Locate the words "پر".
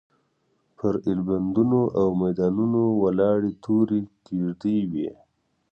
0.77-0.93